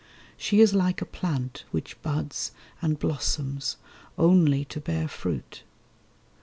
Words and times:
She 0.35 0.61
is 0.61 0.73
like 0.73 0.99
a 0.99 1.05
plant 1.05 1.63
Which 1.69 2.01
buds 2.01 2.53
and 2.81 2.97
blossoms 2.97 3.77
only 4.17 4.65
to 4.65 4.79
bear 4.79 5.07
fruit. 5.07 5.61